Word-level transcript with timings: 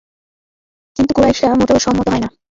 কিন্তু 0.97 1.11
কুরাইশরা 1.13 1.55
মোটেও 1.55 1.79
সম্মত 1.79 2.07
হয় 2.09 2.21
না। 2.23 2.29